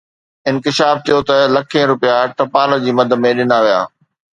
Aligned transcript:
انڪشاف 0.49 0.95
ٿيو 1.05 1.17
آهي 1.19 1.27
ته 1.27 1.35
لکين 1.55 1.85
رپيا 1.91 2.15
ٽپال 2.37 2.69
جي 2.85 2.91
مد 3.01 3.11
۾ 3.27 3.35
ڏنا 3.39 3.57
ويا 3.65 3.81